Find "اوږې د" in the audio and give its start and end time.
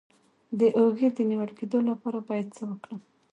0.77-1.19